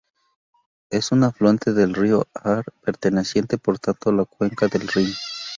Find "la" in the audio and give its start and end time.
4.13-4.25